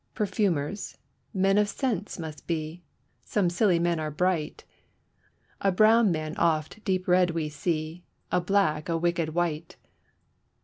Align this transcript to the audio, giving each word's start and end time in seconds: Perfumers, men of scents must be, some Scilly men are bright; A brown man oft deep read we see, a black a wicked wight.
Perfumers, 0.15 0.97
men 1.31 1.59
of 1.59 1.67
scents 1.69 2.17
must 2.17 2.47
be, 2.47 2.81
some 3.21 3.51
Scilly 3.51 3.77
men 3.77 3.99
are 3.99 4.09
bright; 4.09 4.65
A 5.59 5.71
brown 5.71 6.09
man 6.11 6.35
oft 6.37 6.83
deep 6.83 7.07
read 7.07 7.29
we 7.29 7.49
see, 7.49 8.03
a 8.31 8.41
black 8.41 8.89
a 8.89 8.97
wicked 8.97 9.35
wight. 9.35 9.75